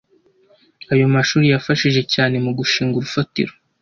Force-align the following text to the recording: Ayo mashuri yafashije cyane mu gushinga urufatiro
Ayo 0.93 1.05
mashuri 1.15 1.45
yafashije 1.47 2.01
cyane 2.13 2.35
mu 2.45 2.51
gushinga 2.59 2.95
urufatiro 2.97 3.51